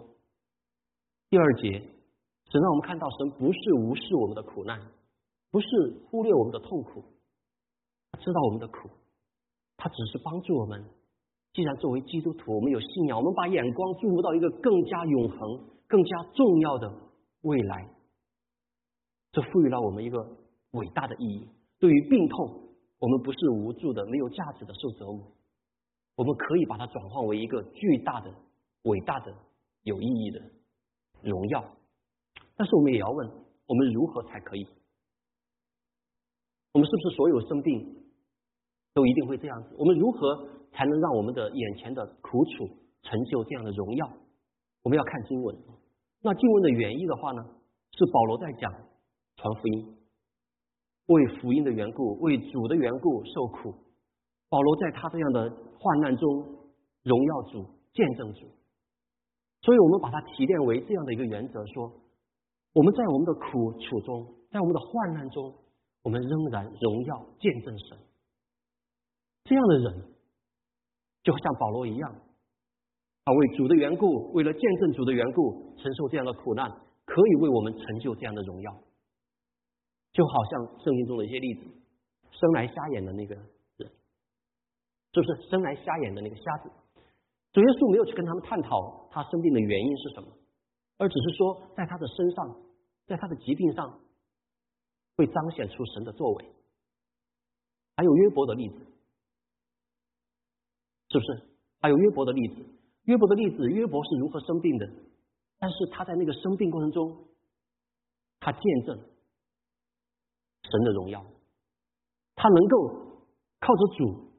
[1.31, 4.79] 第二节，神让我们看到神不是无视我们的苦难，
[5.49, 5.67] 不是
[6.11, 7.03] 忽略我们的痛苦，
[8.11, 8.87] 他知道我们的苦，
[9.77, 10.85] 他只是帮助我们。
[11.53, 15.39] 既然作为基督徒，我们有信仰，我们把眼光注入到一个更加永恒、
[15.87, 16.93] 更加重要的。”
[17.45, 17.87] 未来，
[19.31, 20.17] 这赋予了我们一个
[20.71, 21.47] 伟大的意义。
[21.77, 25.31] 对于病痛，我们不是无助的、没有价值的受折磨，
[26.15, 28.33] 我们可以把它转化为一个巨大的、
[28.85, 29.31] 伟大的、
[29.83, 30.41] 有意义的
[31.21, 31.63] 荣耀。
[32.55, 33.29] 但是，我们也要问：
[33.67, 34.65] 我们如何才可以？
[36.73, 38.05] 我们是不是所有生病
[38.95, 39.75] 都一定会这样子？
[39.77, 42.67] 我们如何才能让我们的眼前的苦楚
[43.03, 44.11] 成就这样的荣耀？
[44.81, 45.55] 我们要看经文。
[46.21, 47.43] 那经文的原意的话呢，
[47.91, 48.71] 是保罗在讲
[49.35, 49.97] 传福音，
[51.07, 53.75] 为福音的缘故，为主的缘故受苦。
[54.49, 55.49] 保罗在他这样的
[55.79, 56.29] 患难中
[57.03, 58.47] 荣耀主、见证主。
[59.61, 61.91] 所以我们把它提炼为这样的一个原则：说
[62.73, 65.53] 我们在我们的苦楚中，在我们的患难中，
[66.03, 67.97] 我们仍然荣耀见证神。
[69.43, 70.13] 这样的人，
[71.23, 72.15] 就像保罗一样，
[73.25, 76.69] 啊，为主的缘故，为了见证主的缘故，承受这样的苦难，
[77.05, 78.71] 可以为我们成就这样的荣耀。
[80.11, 81.61] 就好像圣经中的一些例子，
[82.29, 83.33] 生来瞎眼的那个
[83.77, 83.91] 人，
[85.11, 86.69] 是不是生来瞎眼的那个瞎子，
[87.51, 90.27] 主耶稣没有去跟他们探讨他生病的原因是什么，
[90.99, 92.61] 而只是说在他的身上，
[93.07, 93.99] 在他的疾病上，
[95.17, 96.45] 会彰显出神的作为。
[97.97, 98.75] 还有约伯的例子，
[101.09, 101.41] 是不是？
[101.81, 102.74] 还有约伯的例子。
[103.05, 104.87] 约伯的例子，约伯是如何生病的？
[105.57, 107.27] 但是他在那个生病过程中，
[108.39, 108.97] 他见证
[110.63, 111.25] 神的荣耀，
[112.35, 112.87] 他能够
[113.59, 114.31] 靠着主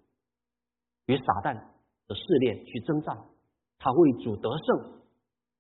[1.07, 1.55] 与撒旦
[2.07, 3.17] 的试炼去征战，
[3.79, 5.01] 他为主得胜，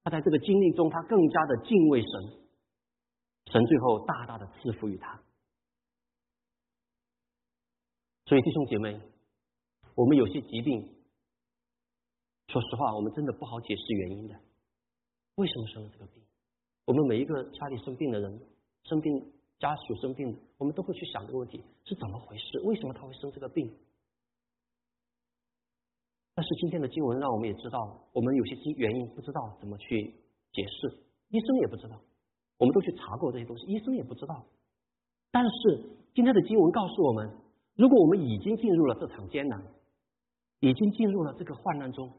[0.04, 2.10] 他在这个经历中，他更加的敬畏神，
[3.52, 5.22] 神最后大大的赐福于他。
[8.26, 9.00] 所以弟兄姐妹，
[9.94, 10.95] 我们有些疾病。
[12.56, 14.34] 说实话，我们真的不好解释原因的。
[15.34, 16.22] 为什么生了这个病？
[16.86, 18.40] 我们每一个家里生病的人，
[18.84, 19.12] 生病
[19.58, 22.58] 家属生病，我们都会去想这个问题是怎么回事？
[22.60, 23.70] 为什么他会生这个病？
[26.34, 30.14] 但是今天的经文让我们也知道，我们有些原因不知道怎么去
[30.54, 30.96] 解释，
[31.28, 32.00] 医生也不知道。
[32.56, 34.46] 我们都去查过这些东西，医生也不知道。
[35.30, 37.36] 但是今天的经文告诉我们，
[37.74, 39.62] 如果我们已经进入了这场艰难，
[40.60, 42.10] 已经进入了这个患难中。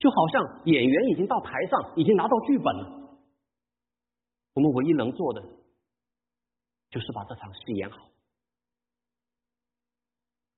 [0.00, 3.20] 就好像演员已经到台上，已经拿到剧本了。
[4.54, 5.42] 我们唯一能做的，
[6.88, 8.10] 就是把这场戏演好。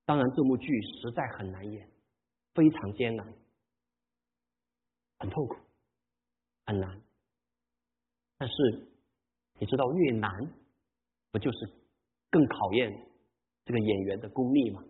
[0.04, 1.90] 当然，这幕剧实在很难演，
[2.54, 3.26] 非常艰难，
[5.18, 5.56] 很痛苦，
[6.64, 7.02] 很难。
[8.38, 8.54] 但是，
[9.58, 10.30] 你知道越难，
[11.32, 11.58] 不就是
[12.30, 12.90] 更考验
[13.64, 14.82] 这个演员的功力吗？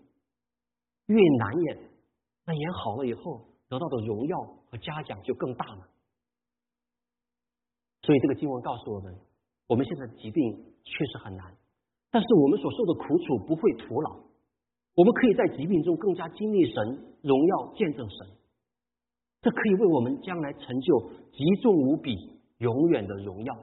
[1.07, 1.91] 越难演，
[2.45, 3.52] 那演好了以后。
[3.73, 5.89] 得到的荣耀和嘉奖就更大了。
[8.03, 9.19] 所以这个经文告诉我们，
[9.67, 11.57] 我们现在的疾病确实很难，
[12.11, 14.11] 但是我们所受的苦楚不会徒劳，
[14.95, 18.37] 我们可以在疾病中更加经历神荣耀，见证神，
[19.41, 22.15] 这可以为我们将来成就极重无比、
[22.59, 23.55] 永远的荣耀。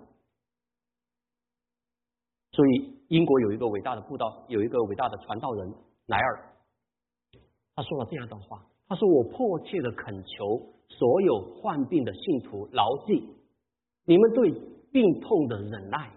[2.51, 5.71] 所以，英国有一个伟大的布道，有一个伟大的传道人
[6.07, 6.55] 莱尔，
[7.75, 8.65] 他说了这样一段话。
[8.89, 13.23] 他说：“我迫切的恳求所有患病的信徒牢记，
[14.03, 14.51] 你们对
[14.91, 16.11] 病痛的忍耐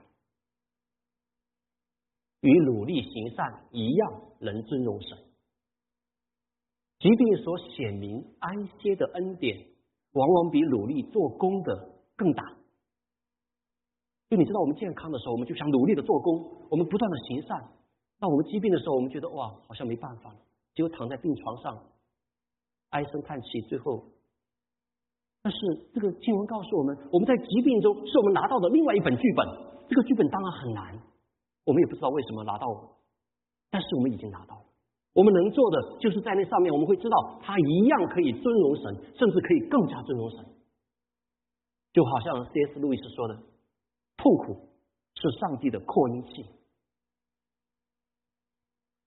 [2.41, 5.19] 与努力行善一样，能尊荣神。
[6.99, 9.67] 疾病所显明安歇的恩典，
[10.13, 12.57] 往往比努力做工的更大。
[14.31, 17.69] 就你知道，我们健康的时候，我们就想努力的做工，我们不断的行善；
[18.19, 20.39] 那我们疾病的时候，我们觉得哇，好像没办法了，
[20.75, 21.85] 只有躺在病床上。”
[22.93, 24.05] 唉声叹气，最后，
[25.41, 25.59] 但是
[25.95, 29.47] 这个经文告诉我们，我们在疾病中是我们拿到的另外一本剧本。
[29.89, 31.01] 这个剧本当然很难，
[31.65, 32.69] 我们也不知道为什么拿到，
[33.71, 34.65] 但是我们已经拿到了。
[35.15, 40.45] 我们能做的就是在那上面，我们会知道他一样可以尊荣神，甚至可以更加尊荣神。
[41.95, 42.79] 就好像 C.S.
[42.79, 43.37] 路易斯说的
[44.17, 44.69] ：“痛苦
[45.15, 46.47] 是上帝的扩音器，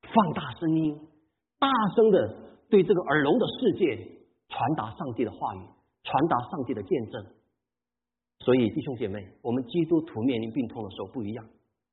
[0.02, 1.08] 放大声音，
[1.60, 2.45] 大声的。”
[2.76, 3.96] 对这个耳聋的世界
[4.50, 5.60] 传达上帝的话语，
[6.04, 7.26] 传达上帝的见证。
[8.40, 11.46] 所以弟兄姐妹，我们基督徒面临病痛的时候不一样，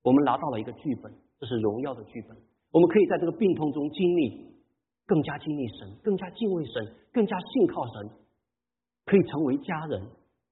[0.02, 2.36] 我们拿到了一个剧本，这是荣耀的剧本。
[2.72, 4.56] 我们可以在这个病痛中经历，
[5.06, 8.10] 更加经历神，更加敬畏神，更加信靠神，
[9.06, 10.02] 可以成为家人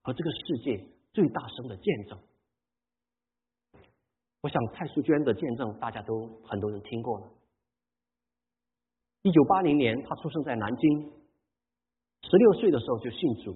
[0.03, 2.16] 和这个世界最大声的见证。
[4.43, 7.27] 我想蔡淑娟的见证，大家都很多人听过了。
[9.22, 11.12] 一九八零年，他出生在南京，
[12.22, 13.54] 十六岁的时候就信主，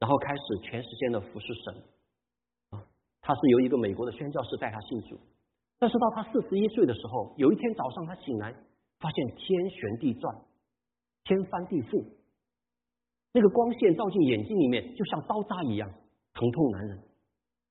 [0.00, 1.74] 然后开始全时间的服侍神。
[2.70, 2.82] 啊，
[3.20, 5.16] 他是由一个美国的宣教士带他信主，
[5.78, 8.52] 但是到他四十一岁的时候，有一天早上他醒来，
[8.98, 10.34] 发现天旋地转，
[11.22, 12.04] 天翻地覆，
[13.32, 15.88] 那个光线照进眼睛里面，就像刀扎一样，
[16.34, 16.98] 疼痛难忍，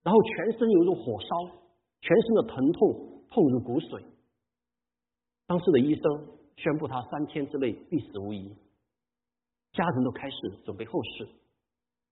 [0.04, 1.60] 然后全身有如火烧，
[2.00, 4.02] 全身的疼痛痛如骨髓。
[5.46, 6.40] 当时的医生。
[6.62, 8.56] 宣布他三天之内必死无疑，
[9.74, 11.28] 家人都开始准备后事，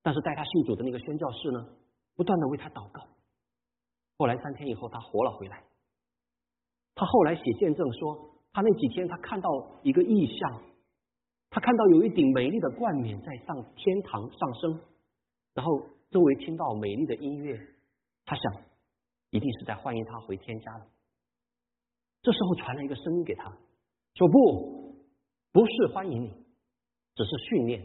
[0.01, 1.67] 但是带他信主的那个宣教士呢，
[2.15, 3.07] 不断的为他祷告。
[4.17, 5.63] 后来三天以后，他活了回来。
[6.95, 9.49] 他后来写见证说，他那几天他看到
[9.83, 10.61] 一个异象，
[11.51, 14.81] 他看到有一顶美丽的冠冕在上天堂上升，
[15.53, 17.55] 然后周围听到美丽的音乐，
[18.25, 18.63] 他想
[19.29, 20.87] 一定是在欢迎他回天家了。
[22.23, 23.55] 这时候传来一个声音给他。
[24.19, 24.99] 说不，
[25.53, 26.27] 不是欢迎你，
[27.15, 27.81] 只是训练。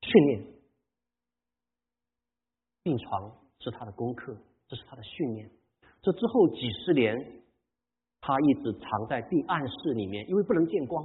[0.00, 0.42] 训练。
[2.82, 4.34] 病床是他的功课，
[4.66, 5.50] 这是他的训练。
[6.00, 7.14] 这之后几十年，
[8.22, 11.04] 他一直藏在病暗室里面，因为不能见光，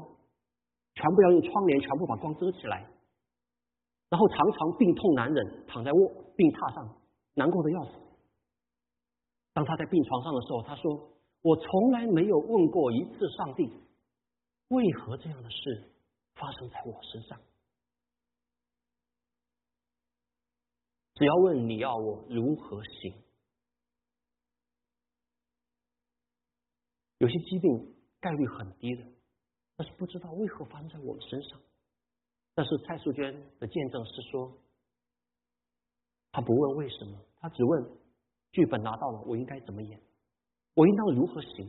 [0.94, 2.90] 全部要用窗帘全部把光遮起来。
[4.10, 6.00] 然后常常病痛难忍，躺在卧
[6.38, 6.98] 病榻上，
[7.34, 7.92] 难过的要死。
[9.52, 11.10] 当他在病床上的时候，他说
[11.42, 13.72] ：“我从来没有问过一次上帝，
[14.70, 15.92] 为何这样的事
[16.36, 17.40] 发生在我身上。
[21.14, 23.24] 只要问你要我如何行。
[27.18, 29.04] 有些疾病概率很低的，
[29.76, 31.60] 但是不知道为何发生在我身上。”
[32.54, 34.52] 但是蔡淑娟的见证是说，
[36.32, 37.98] 他不问为什么，他只问
[38.52, 40.02] 剧本拿到了，我应该怎么演？
[40.78, 41.68] 我应当如何行？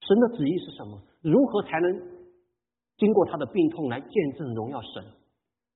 [0.00, 0.98] 神的旨意是什么？
[1.20, 2.00] 如何才能
[2.96, 5.04] 经过他的病痛来见证荣耀神？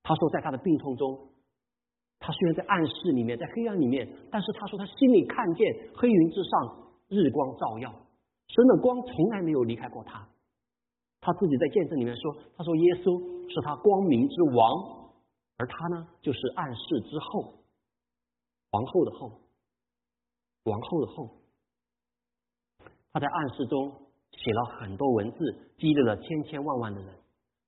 [0.03, 1.29] 他说，在他的病痛中，
[2.19, 7.93] 他虽然在暗室里面，在黑暗里面，但是他说他心里看见黑云之上日光照耀，
[8.49, 10.27] 神的光从来没有离开过他。
[11.21, 15.13] 他自己在见证里面说：“他说耶稣是他光明之王，
[15.59, 17.53] 而他呢，就是暗室之后，
[18.71, 19.33] 王后的后，
[20.65, 21.40] 王后的后。
[23.13, 23.91] 他在暗示中
[24.33, 25.39] 写了很多文字，
[25.79, 27.15] 激励了千千万万的人。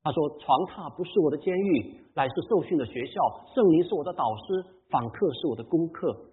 [0.02, 3.20] 他说：床榻不是我的监狱，乃是受训的学校；
[3.54, 6.30] 圣灵是我的导师，访客是我的功课。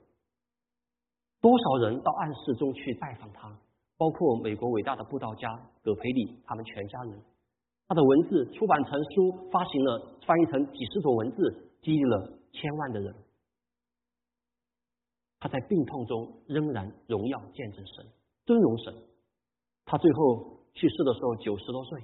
[1.41, 3.57] 多少人到暗示中去拜访他？”
[3.99, 5.49] 包括美国伟大的布道家
[5.83, 7.21] 葛培理他们全家人，
[7.85, 13.13] 他的文字出版成书，发行了，翻译成几十种文字，激励了千万的人。
[15.41, 18.05] 他在病痛中仍然荣耀见证神，
[18.49, 18.91] 尊荣神。
[19.85, 22.01] 他最后去世的时候九十多岁，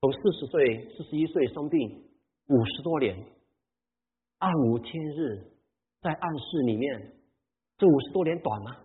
[0.00, 2.10] 从四十岁、四十一岁生病
[2.48, 3.24] 五十多年，
[4.38, 5.46] 暗无天日，
[6.00, 7.14] 在暗室里面，
[7.78, 8.76] 这五十多年短吗？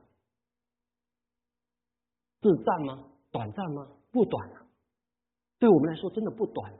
[2.39, 3.10] 自暂吗？
[3.32, 3.88] 短暂吗？
[4.12, 4.62] 不短啊！
[5.58, 6.71] 对我们来说，真的不短。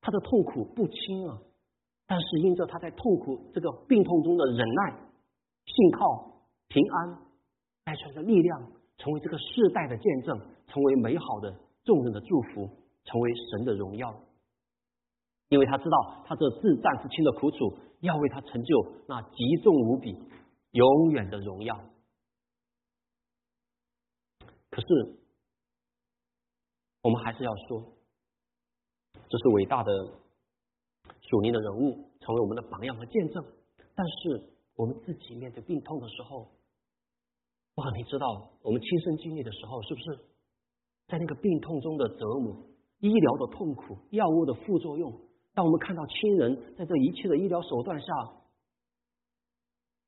[0.00, 1.38] 他的痛苦不轻啊！
[2.06, 4.98] 但是因着他在痛苦这个病痛中的忍耐、
[5.66, 7.18] 信靠、平安，
[7.84, 10.38] 带出来的力量，成为这个世代的见证，
[10.68, 12.70] 成为美好的众人的祝福，
[13.04, 14.14] 成为神的荣耀。
[15.48, 20.16] 因为他知道，他这自战自清的苦楚，要为他成就那极重无比、
[20.70, 21.76] 永远的荣耀。
[24.70, 24.86] 可是，
[27.02, 27.82] 我们还是要说，
[29.28, 29.92] 这是伟大的
[31.28, 33.44] 属灵的人物，成为我们的榜样和见证。
[33.96, 36.48] 但是，我们自己面对病痛的时候，
[37.76, 40.18] 哇，你知道，我们亲身经历的时候，是不是
[41.08, 42.54] 在那个病痛中的折磨、
[42.98, 45.10] 医疗的痛苦、药物的副作用？
[45.54, 48.06] 当我们看到亲人在这一切的医疗手段下，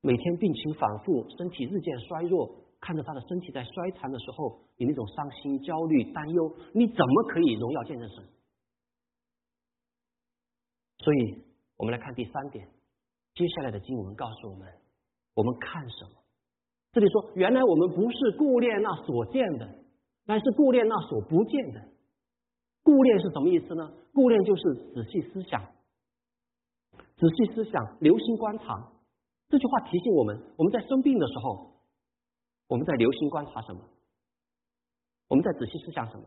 [0.02, 2.62] 每天病情反复，身体日渐衰弱。
[2.80, 8.22] 看着他的身体在衰残的时候，你那种伤心、焦虑、担忧，你怎么可以荣耀见证神？
[10.98, 11.44] 所以，
[11.78, 12.68] 我们来看第三点，
[13.34, 14.70] 接下来的经文告诉我们：
[15.32, 16.23] 我们看什么？
[16.94, 19.68] 这里说，原来我们不是顾念那所见的，
[20.26, 21.88] 乃是顾念那所不见的。
[22.84, 23.92] 顾念是什么意思呢？
[24.12, 24.62] 顾念就是
[24.94, 25.60] 仔细思想，
[27.16, 28.92] 仔细思想，留心观察。
[29.48, 31.74] 这句话提醒我们，我们在生病的时候。
[32.66, 33.80] 我们在留心观察什么？
[35.28, 36.24] 我们在仔细思想什么？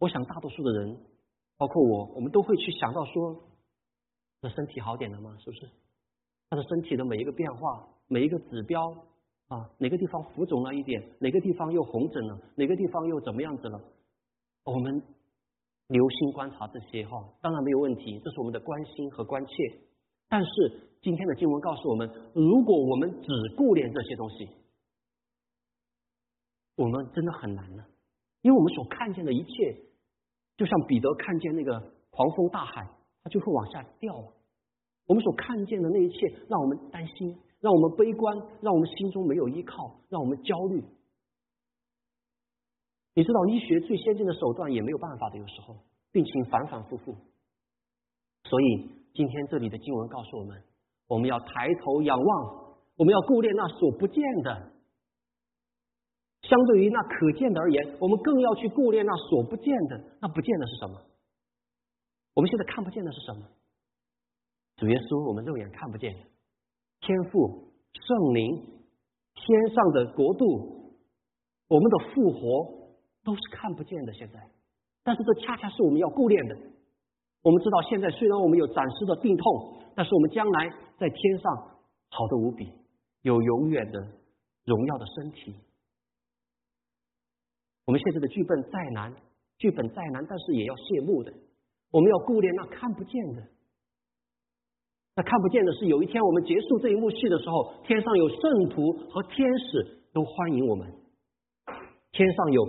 [0.00, 0.98] 我想大多数的人，
[1.56, 3.44] 包括我，我们都会去想到说：，
[4.40, 5.36] 那身体好点了吗？
[5.38, 5.68] 是不是？
[6.50, 8.92] 他的身体的每一个变化，每一个指标
[9.48, 13.80] 啊，哪个地方浮肿了一点，哪个地方又红疹了，哪个地方又怎么样子了？
[14.64, 15.02] 我们
[15.88, 19.52] 留心观察这些哈，当然没有问题，这是我们的关心和关切。
[20.28, 20.50] 但是
[21.00, 24.50] 今天的经文告诉我们，如果我们只顾念这些东西，
[26.76, 27.82] 我们真的很难呢，
[28.42, 29.76] 因为我们所看见的一切，
[30.58, 31.80] 就像彼得看见那个
[32.10, 32.86] 狂风大海，
[33.22, 34.14] 他就会往下掉。
[35.06, 36.18] 我们所看见的那一切，
[36.50, 40.84] 让我们担心，让我们悲观，让我们心中没有依靠，让我们焦虑。
[43.14, 45.76] 你知道，医学最先进的手段也没有办法的，有时候
[46.12, 47.16] 病情反反复复。
[48.44, 50.62] 所以今天这里的经文告诉我们，
[51.08, 54.72] 我们要抬头仰望，我们要顾念那所不见的。
[56.42, 60.04] 相对于那可见的而言，我们更要去顾念那所不见的。
[60.20, 61.02] 那不见的是什么？
[62.34, 63.48] 我们现在看不见的是什么？
[64.76, 66.14] 主耶稣，我们肉眼看不见。
[67.00, 68.56] 天赋、圣灵、
[69.34, 70.94] 天上的国度、
[71.68, 72.94] 我们的复活，
[73.24, 74.12] 都是看不见的。
[74.12, 74.50] 现在，
[75.02, 76.56] 但是这恰恰是我们要顾念的。
[77.42, 80.68] 我们知道，现在虽然我们有暂时的病痛，但是我们将来
[80.98, 81.56] 在天上
[82.10, 82.72] 好的无比，
[83.22, 84.00] 有永远的
[84.64, 85.54] 荣耀的身体。
[87.86, 89.14] 我们现在的剧本再难，
[89.56, 91.32] 剧本再难，但是也要谢幕的。
[91.90, 93.42] 我们要顾念那看不见的，
[95.18, 100.94] 那看不见的是有一天我们结束这一幕戏的时候，天上有圣徒和天使都欢迎我们，
[102.12, 102.64] 天上有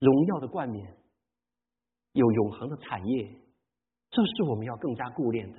[0.00, 0.96] 荣耀的冠冕，
[2.10, 3.30] 有永恒的产业，
[4.10, 5.58] 这是我们要更加顾念的。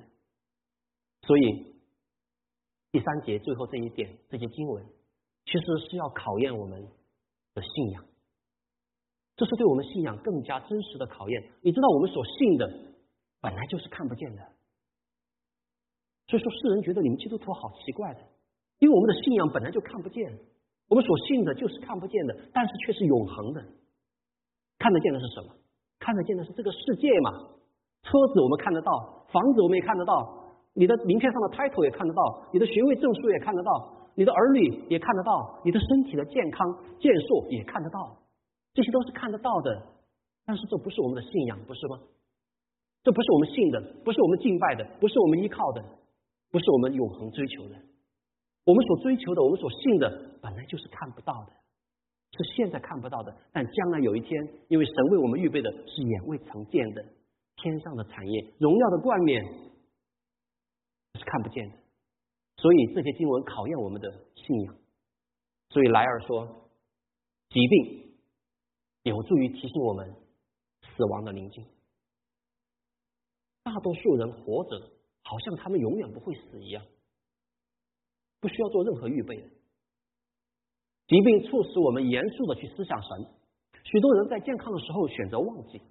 [1.22, 1.78] 所以
[2.92, 4.86] 第三节最后这一点，这些经文
[5.46, 6.86] 其实是要考验我们
[7.54, 8.04] 的信仰。
[9.38, 11.52] 这是对我们信仰更加真实的考验。
[11.62, 12.68] 你知道，我们所信的
[13.40, 14.42] 本来就是看不见的，
[16.28, 18.20] 所以说世人觉得你们基督徒好奇怪的，
[18.80, 20.32] 因为我们的信仰本来就看不见，
[20.90, 23.64] 我们所信的就是看不见的，但是却是永恒的。
[24.80, 25.54] 看得见的是什么？
[26.00, 27.32] 看得见的是这个世界嘛？
[28.04, 30.14] 车子我们看得到，房子我们也看得到，
[30.74, 32.22] 你的名片上的 title 也看得到，
[32.54, 36.68] 你的学位证书也看得到，你的儿女也看得到，你的身体的健康
[37.00, 38.18] 健硕也看得到。
[38.74, 39.82] 这些都是看得到的，
[40.46, 42.00] 但是这不是我们的信仰，不是吗？
[43.02, 45.84] 这不是我们信的，不是我们敬拜的，不是我们依靠的，
[46.52, 47.76] 不是我们永恒追求的。
[48.64, 51.52] 我们所追求的，我们所信的，本来就是看不到的，
[52.32, 53.36] 是现在看不到的。
[53.52, 57.06] 但将来有一天，因为神为我们预备的是眼未曾见的
[57.58, 59.44] 天上的产业、荣耀的冠冕，
[61.14, 61.76] 是看不见的。
[62.58, 64.76] 所以这些经文考验我们的信仰。
[65.70, 66.70] 所以莱尔说，
[67.50, 68.06] 疾病。
[69.04, 70.16] 有助于提醒我们
[70.82, 71.64] 死亡的临近。
[73.62, 74.82] 大多数人活着，
[75.28, 76.86] 好像他们永远不会死一样，
[78.40, 79.36] 不需要做任何预备。
[81.08, 83.26] 疾病促使我们严肃的去思想神。
[83.84, 85.82] 许多人在健康的时候选择忘记，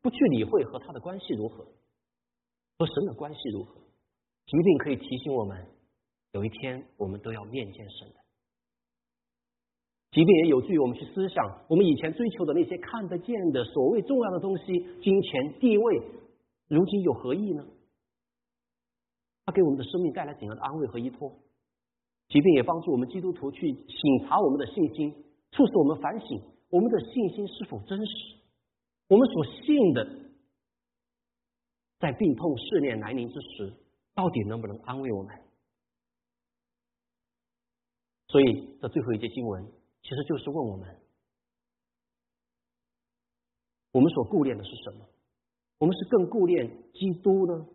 [0.00, 1.66] 不去理会和他的关系如何，
[2.78, 3.74] 和神的关系如何。
[4.46, 5.66] 疾病可以提醒我们，
[6.32, 8.14] 有一天我们都要面见神的。
[10.12, 14.64] 疾病也有助于我们去思想，我们以前追求的那些看得见的所谓重要的东西，
[15.02, 16.02] 金钱、地位，
[16.68, 17.64] 如今有何意呢？
[19.50, 21.28] 它给我们的生命带来怎样的安慰和依托？
[22.28, 25.12] 疾病也帮助我们基督徒去省察我们的信心，
[25.50, 28.12] 促使我们反省我们的信心是否真实，
[29.08, 30.06] 我们所信的，
[31.98, 33.74] 在病痛试炼来临之时，
[34.14, 35.36] 到底能不能安慰我们？
[38.28, 39.66] 所以，这最后一节经文。
[40.02, 40.96] 其实就是问我们：
[43.90, 45.04] 我们所顾念的是什么？
[45.78, 47.66] 我们是更顾念基督呢，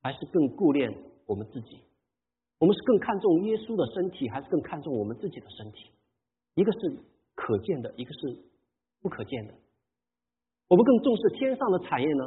[0.00, 1.78] 还是更顾念我们自己？
[2.58, 5.92] 我们是更看重耶稣的身体，还是更看重我们自己的身体？
[6.54, 6.78] 一个是
[7.36, 8.48] 可见的，一个是
[9.00, 9.54] 不可见的。
[10.66, 12.24] 我们更重视天上的产业呢，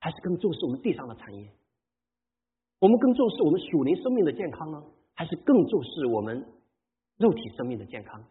[0.00, 1.46] 还是更重视我们地上的产业？
[2.80, 4.82] 我们更重视我们属灵生命的健康呢，
[5.14, 6.44] 还是更重视我们
[7.18, 8.24] 肉体生命的健康？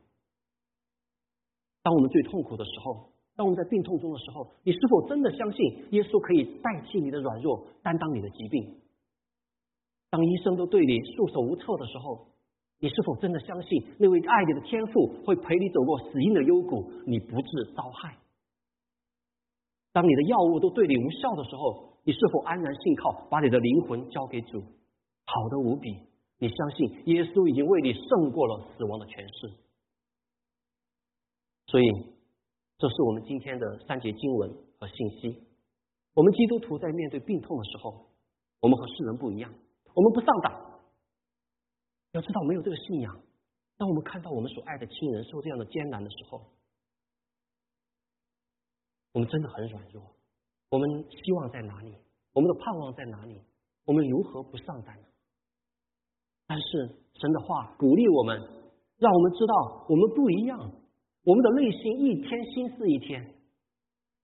[1.83, 8.80] 当我们最痛苦的时候，当我们在病痛中的时候，你是否真的相信耶稣可以代替你的软弱，担当你的疾病？
[10.11, 12.27] 当医生都对你束手无策的时候，
[12.79, 18.17] 你是否真的相信那位爱你的天父会陪你走过死荫的幽谷，你不致遭害？
[19.93, 24.61] 当你的药物都对你无效的时候，你是否安然信靠，把你的灵魂交给主，
[25.25, 25.95] 好的无比？
[26.39, 29.51] 你相信耶稣已经为你胜过了死亡的权势？
[31.67, 31.85] 所以，
[32.77, 35.43] 这是我们今天的三节经文和信息。
[36.15, 38.07] 我们基督徒在面对病痛的时候，
[38.59, 39.53] 我们和世人不一样，
[39.93, 40.71] 我们不上当。
[42.13, 43.21] 要知道，没有这个信仰，
[43.77, 46.41] 当我们看到我们所爱的亲人受这样的艰难的时候，
[49.13, 50.03] 我们真的很软弱。
[50.69, 51.95] 我们希望在哪里？
[52.33, 53.41] 我们的盼望在哪里？
[53.85, 55.03] 我们如何不上当呢？
[56.47, 58.37] 但是神的话鼓励我们，
[58.97, 60.59] 让我们知道我们不一样。
[61.23, 63.35] 我们的内心一天心思一天，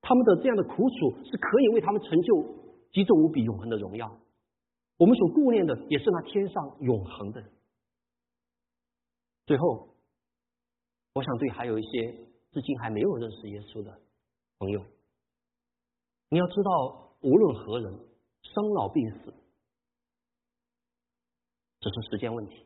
[0.02, 2.44] 他们的这样的苦楚是可以为他们成就
[2.92, 4.10] 极重无比永恒的荣耀。
[4.98, 7.44] 我们所顾念的也是那天上永恒的。
[9.46, 9.96] 最后，
[11.14, 12.12] 我想对还有一些
[12.52, 14.02] 至今还没有认识耶稣的
[14.58, 14.84] 朋友，
[16.30, 17.94] 你要知道，无论何人，
[18.42, 19.34] 生老病死
[21.80, 22.66] 只是时间问题。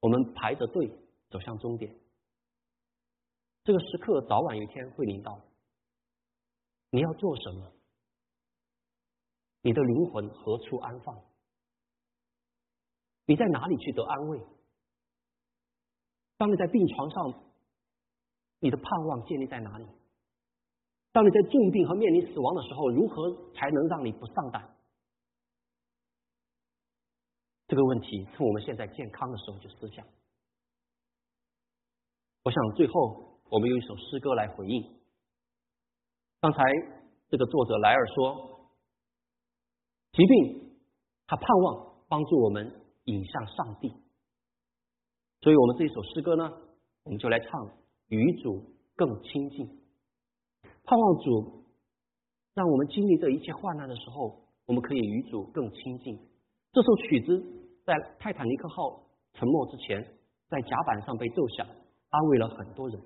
[0.00, 0.88] 我们排着队
[1.30, 1.98] 走向终点。
[3.64, 5.40] 这个时刻早晚有一天会临到。
[6.90, 7.72] 你要做什么？
[9.62, 11.22] 你的灵魂何处安放？
[13.26, 14.40] 你在哪里去得安慰？
[16.36, 17.44] 当你在病床上，
[18.60, 19.86] 你的盼望建立在哪里？
[21.12, 24.76] 当你在重病和面临死亡的时候，如何才能让你不上当？
[27.66, 30.06] 这个问题，趁我们现在健康的时候就思想。
[32.44, 34.98] 我想最后我们用一首诗歌来回应。
[36.40, 36.62] 刚才
[37.28, 38.57] 这个作者莱尔说，
[40.12, 40.72] 疾病
[41.26, 42.72] 他盼望帮助我们
[43.04, 43.88] 引向上帝，
[45.40, 46.50] 所以我们这一首诗歌呢，
[47.04, 47.70] 我们就来唱
[48.08, 48.64] 与主
[48.96, 49.66] 更亲近，
[50.84, 51.64] 盼望主
[52.54, 56.18] 让我们经历这一切患难的时候，我们可以与主更亲近。
[56.72, 57.42] 这首曲子
[57.84, 59.02] 在泰坦尼克号
[59.34, 60.02] 沉没之前，
[60.48, 61.66] 在甲板上被奏响。
[62.10, 62.98] 安慰了很多人。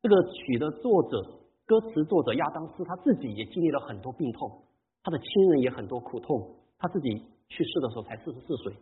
[0.00, 4.64] 这个曲的作者、歌词作者亚当斯他自己也经历了很多病痛，
[5.02, 6.56] 他的亲人也很多苦痛。
[6.78, 7.10] 他自己
[7.48, 8.72] 去世的时候才四十四岁，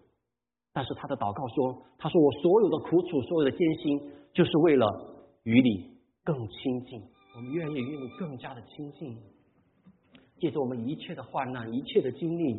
[0.72, 4.86] 但是他的祷告说：“他说我所有的苦楚、所有的艰辛，就是为了
[5.44, 5.90] 与你
[6.24, 7.02] 更亲近。
[7.36, 9.16] 我们愿意与你更加的亲近。
[10.38, 12.54] 借着我们一切的患难、一切的经历，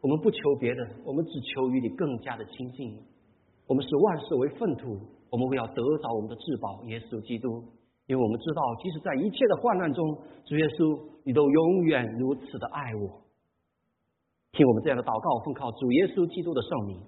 [0.00, 3.02] 我们不求别的，我们只求与你更加的亲近。
[3.66, 4.98] 我们是万事为粪土。”
[5.34, 7.48] 我们会要得着我们的至宝耶稣基督，
[8.06, 10.94] 因为我们知道，即使在一切的患难中，主耶稣，
[11.24, 13.22] 你都永远如此的爱我。
[14.52, 17.00] 听我们这样的祷告，奉靠主耶稣基督的圣名。